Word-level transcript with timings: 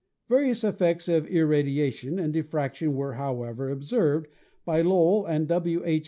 Various 0.29 0.63
effects 0.63 1.07
of 1.07 1.27
irradiation 1.27 2.17
and 2.17 2.33
diffraction 2.33 2.95
were, 2.95 3.13
however, 3.13 3.69
observed 3.69 4.29
by 4.65 4.81
Lowell 4.81 5.27
and 5.27 5.47
W. 5.47 5.83
H. 5.85 5.99